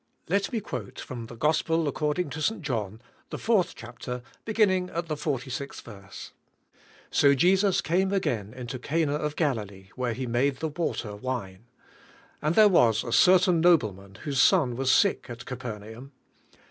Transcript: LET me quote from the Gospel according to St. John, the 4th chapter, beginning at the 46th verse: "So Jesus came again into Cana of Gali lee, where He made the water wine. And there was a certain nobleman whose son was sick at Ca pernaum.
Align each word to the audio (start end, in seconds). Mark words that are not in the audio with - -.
LET 0.27 0.51
me 0.51 0.59
quote 0.59 0.99
from 0.99 1.27
the 1.27 1.35
Gospel 1.35 1.87
according 1.87 2.31
to 2.31 2.41
St. 2.41 2.63
John, 2.63 3.03
the 3.29 3.37
4th 3.37 3.73
chapter, 3.75 4.23
beginning 4.45 4.89
at 4.89 5.05
the 5.05 5.13
46th 5.13 5.83
verse: 5.83 6.31
"So 7.11 7.35
Jesus 7.35 7.81
came 7.81 8.11
again 8.11 8.51
into 8.51 8.79
Cana 8.79 9.13
of 9.13 9.35
Gali 9.35 9.69
lee, 9.69 9.91
where 9.95 10.13
He 10.13 10.25
made 10.25 10.55
the 10.57 10.69
water 10.69 11.15
wine. 11.15 11.65
And 12.41 12.55
there 12.55 12.67
was 12.67 13.03
a 13.03 13.13
certain 13.13 13.61
nobleman 13.61 14.15
whose 14.23 14.41
son 14.41 14.75
was 14.75 14.91
sick 14.91 15.29
at 15.29 15.45
Ca 15.45 15.55
pernaum. 15.55 16.09